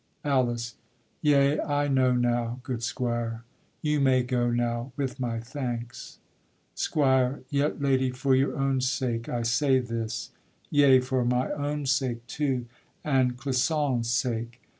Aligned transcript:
ALICE. 0.25 0.77
Yea, 1.21 1.59
I 1.59 1.87
know 1.87 2.11
now, 2.13 2.59
Good 2.63 2.81
squire, 2.81 3.43
you 3.83 3.99
may 4.01 4.23
go 4.23 4.49
now 4.49 4.91
with 4.97 5.19
my 5.19 5.39
thanks. 5.39 6.17
SQUIRE. 6.73 7.41
Yet, 7.51 7.79
lady, 7.83 8.09
for 8.09 8.33
your 8.33 8.57
own 8.57 8.81
sake 8.81 9.29
I 9.29 9.43
say 9.43 9.77
this, 9.77 10.31
Yea, 10.71 11.01
for 11.01 11.23
my 11.23 11.51
own 11.51 11.85
sake, 11.85 12.25
too, 12.25 12.65
and 13.03 13.37
Clisson's 13.37 14.09
sake. 14.09 14.59